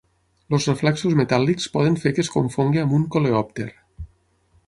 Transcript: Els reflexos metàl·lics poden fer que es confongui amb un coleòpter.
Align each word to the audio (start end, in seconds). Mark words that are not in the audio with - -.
Els 0.57 0.63
reflexos 0.69 1.17
metàl·lics 1.19 1.67
poden 1.75 1.99
fer 2.05 2.13
que 2.15 2.25
es 2.25 2.33
confongui 2.37 2.83
amb 2.85 2.97
un 3.01 3.07
coleòpter. 3.17 3.71